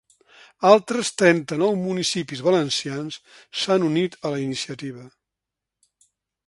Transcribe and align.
Altres 0.69 1.11
trenta-nou 1.21 1.75
municipis 1.83 2.41
valencians 2.47 3.21
s’han 3.65 3.87
unit 3.91 4.19
a 4.31 4.35
la 4.37 4.41
iniciativa. 4.47 5.09